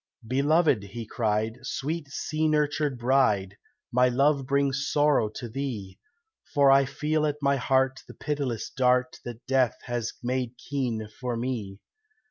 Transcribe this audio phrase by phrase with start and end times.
[0.27, 3.55] "Beloved," he cried, "sweet sea nurtured bride,
[3.91, 5.99] My love brings sorrow to thee,
[6.55, 11.37] For I feel at my heart the pitiless dart That Death has made keen for
[11.37, 11.81] me."